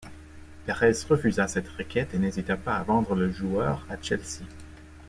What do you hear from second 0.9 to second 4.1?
refusa cette requête et n'hésita pas à vendre le joueur à